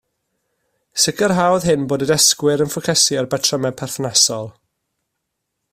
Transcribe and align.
Sicrhaodd 1.01 1.67
hyn 1.69 1.83
bod 1.91 2.05
y 2.05 2.07
dysgwyr 2.13 2.65
yn 2.67 2.73
ffocysu 2.75 3.19
ar 3.21 3.29
batrymau 3.35 3.77
perthnasol 3.83 4.51